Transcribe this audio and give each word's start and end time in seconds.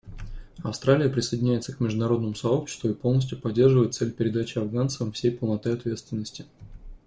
Австралия 0.63 1.09
присоединяется 1.11 1.75
к 1.75 1.79
международному 1.79 2.33
сообществу 2.33 2.89
и 2.89 2.95
полностью 2.95 3.39
поддерживает 3.39 3.93
цель 3.93 4.11
передачи 4.11 4.57
афганцам 4.57 5.11
всей 5.11 5.29
полноты 5.29 5.69
ответственности. 5.73 6.47